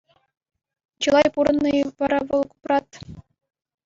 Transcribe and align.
Чылай 1.01 1.27
пурӑннӑ-и 1.33 1.81
вара 1.97 2.19
вӑл 2.27 2.43
Купрат? 2.51 2.87